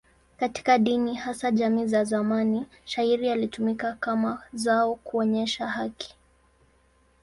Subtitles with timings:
[0.37, 6.15] Katika dini, hasa jamii za zamani, shayiri ilitumika kama zao kuonyesha haki.